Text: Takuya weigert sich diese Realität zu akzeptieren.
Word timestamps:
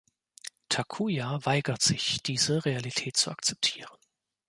Takuya 0.67 1.45
weigert 1.45 1.83
sich 1.83 2.23
diese 2.23 2.65
Realität 2.65 3.15
zu 3.17 3.29
akzeptieren. 3.29 3.95